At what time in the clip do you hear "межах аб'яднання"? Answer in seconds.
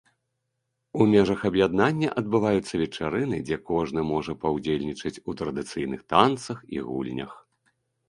1.11-2.09